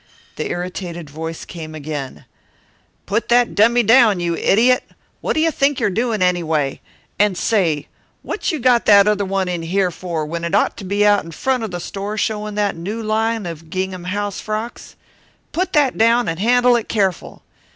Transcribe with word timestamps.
The 0.35 0.49
irritated 0.49 1.11
voice 1.11 1.45
came 1.45 1.75
again: 1.75 2.25
"Put 3.05 3.29
that 3.29 3.53
dummy 3.53 3.83
down, 3.83 4.19
you 4.19 4.35
idiot! 4.35 4.81
What 5.19 5.37
you 5.37 5.51
think 5.51 5.79
you're 5.79 5.91
doin', 5.91 6.23
anyway? 6.23 6.81
And 7.19 7.37
say, 7.37 7.87
what 8.23 8.51
you 8.51 8.57
got 8.57 8.87
that 8.87 9.07
other 9.07 9.25
one 9.25 9.47
in 9.47 9.61
here 9.61 9.91
for, 9.91 10.25
when 10.25 10.43
it 10.43 10.55
ought 10.55 10.75
to 10.77 10.85
be 10.85 11.05
out 11.05 11.31
front 11.35 11.61
of 11.63 11.69
the 11.69 11.79
store 11.79 12.17
showin' 12.17 12.55
that 12.55 12.75
new 12.75 12.99
line 13.03 13.45
of 13.45 13.69
gingham 13.69 14.05
house 14.05 14.39
frocks? 14.39 14.95
Put 15.51 15.73
that 15.73 15.99
down 15.99 16.27
and 16.27 16.39
handle 16.39 16.75
it 16.75 16.89
careful! 16.89 17.43